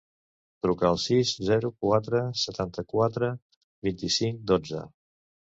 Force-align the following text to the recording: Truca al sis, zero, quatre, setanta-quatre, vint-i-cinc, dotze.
Truca 0.65 0.87
al 0.89 0.97
sis, 1.03 1.33
zero, 1.49 1.71
quatre, 1.85 2.23
setanta-quatre, 2.45 3.31
vint-i-cinc, 3.89 4.45
dotze. 4.55 4.83